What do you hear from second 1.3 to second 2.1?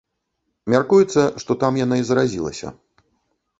што там яна і